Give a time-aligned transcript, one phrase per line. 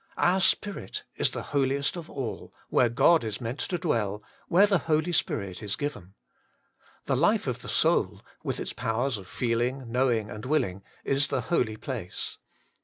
[0.17, 4.79] Our spirit Is the Holiest of alt, when God is meant to dwell, where the
[4.79, 6.15] Holy Spirit is given.
[7.05, 11.41] The life of the soul, with its powers of feeling, knowing, and willing, Is the
[11.41, 12.39] holy place.